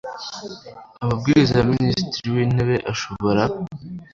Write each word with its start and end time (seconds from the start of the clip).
Amabwiriza 1.03 1.53
ya 1.57 1.67
Minisitiri 1.71 2.27
w 2.33 2.37
Intebe 2.45 2.75
ashobora 2.91 3.43